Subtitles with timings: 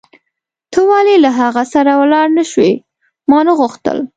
[0.71, 2.71] ته ولې له هغه سره ولاړ نه شوې؟
[3.29, 3.97] ما نه غوښتل.